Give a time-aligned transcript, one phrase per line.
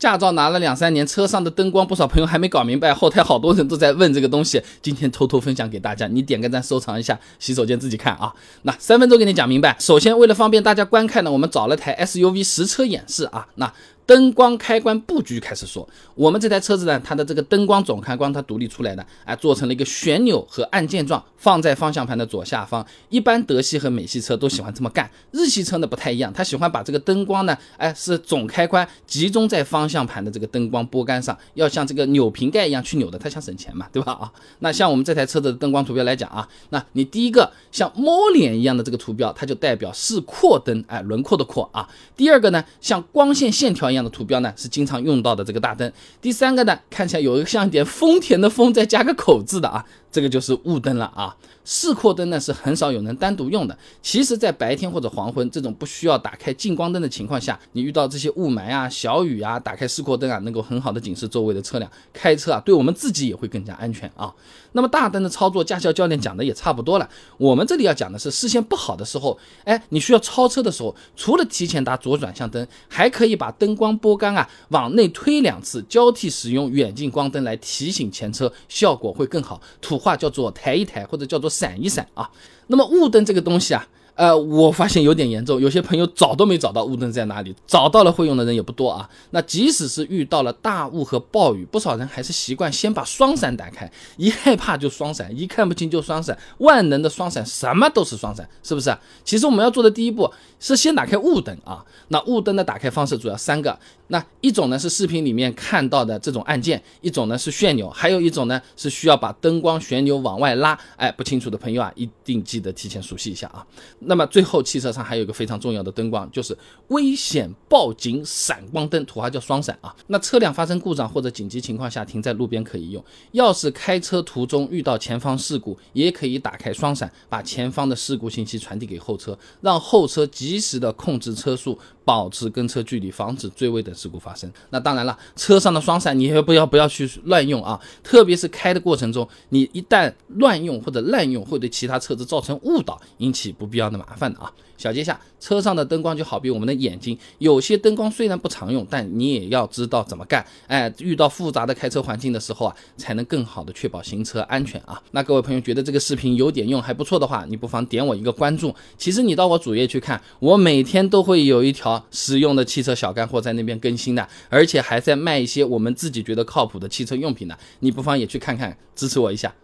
[0.00, 4.60] 驾照拿了两三年，车上的灯光不少朋友还没搞明白，后台好多人都在问这个东西。
[4.80, 8.32] 今天偷偷分享给大家，你点个赞收藏一下，洗手间自己看啊。
[8.62, 9.76] 那三分钟给你讲明白。
[9.78, 13.46] 首先，为了方便大家观看呢，我们找了台 SUV 实车演示啊。
[13.56, 13.70] 那
[14.10, 22.84] 灯光开关布局开始说，我们这台车子呢，它的这个灯光总开关它独立出来的，哎，做成了一个旋钮和按键状，放在方向盘的左下方。
[23.08, 34.10] 一般德系和美系车都喜欢这么干，日系车呢不太一样，它喜欢把这个灯光呢，哎，是总开关集中在方向盘的这个灯光拨杆上，要像这个扭瓶盖一样去扭的，它想省钱嘛，对吧？
[34.14, 41.88] 啊，那像我们这台车子的灯光图标来讲啊，那你第一个像猫脸一样的这个图标，它就代表是扩灯，哎，轮廓的廓啊。
[42.16, 43.99] 第二个呢，像光线线条一样。
[44.02, 49.84] 的图标呢是经常用到的这个大灯，第三个呢看起来有一个像一点丰田的丰，再加个口字的啊。
[50.12, 53.78] 这个就是雾灯了啊，示廓灯呢是很少有人单独用的。
[54.02, 61.90] 其实，在白天或者黄昏这种不需要打开近光灯的情况下，你遇到这些雾霾啊、小雨啊，打开示廓灯啊，能够很好的警示周围的车辆。
[62.12, 64.34] 开车啊，对我们自己也会更加安全啊。
[64.72, 67.08] 那么大灯的操作，驾校教练讲的也差不多了。
[67.38, 79.60] 我们这里要讲的是视线不好的时候，哎，你需要超车的时候，除了提前打左转向灯，还可以把灯光拨杆啊往内推两次，交替使用远近光灯来提醒前车，效果会更好。
[79.80, 82.30] 土话叫做抬一抬，或者叫做闪一闪啊。
[82.66, 83.86] 那么雾灯这个东西啊。
[84.20, 89.08] 呃，我发现有点严重，有些朋友找都没找到雾灯在哪里，找到了会用的人也不多啊。
[89.30, 98.94] 那即使是遇到了大雾和暴雨，不少人还是习惯先把双闪打开，一害怕就双闪，一看不清就双闪，万能的双闪，什么都是双闪，是不是？
[99.24, 101.82] 其实我们要做的第一步是先打开雾灯啊。
[102.08, 110.78] 那雾灯的打开方式主要三个，那一种呢是视频里面看到的这种按键，一种呢是旋钮，还有一种呢是需要把灯光旋钮往外拉。
[110.96, 113.64] 哎，不清楚的朋友啊，一定记得提前熟悉一下啊。
[114.10, 116.56] 那么最后，汽车上还有一个非常重要的灯光，就是
[116.88, 119.94] 危险报警闪光灯，土话叫双闪啊。
[120.08, 123.04] 那车辆发生故障或者紧急情况下停在路边可以用。
[123.30, 131.78] 要是开车途中遇到前方事故，也可以打开双闪，把前方的事故信息传递给后车，让后车及时的控制车速。
[132.02, 134.50] 保持跟车距离，防止追尾等事故发生。
[134.70, 144.50] 那当然了，车上的双闪你也不要不要去乱用啊，特别是开的过程中，你一旦乱用或者滥用，会对其他车子造成误导，引起不必要的麻烦的啊。
[144.78, 150.42] 小结下，车上的灯光就好比我们的眼睛，有些灯光虽然不常用，但你也要知道怎么干。
[150.68, 154.98] 哎，遇到复杂的开车环境的时候啊，才能更好的确保行车安全啊。
[155.10, 158.74] 那各位朋友觉得这个视频有点用，还不错的话，你不妨点我一个关注。
[158.96, 167.54] 其实你到我主页去看，我每天都会有一条实用的汽车小干货在那边更新的，而且还在卖一些我们自己觉得靠谱的汽车用品呢。
[167.80, 169.54] 你不妨也去看看，支持我一下。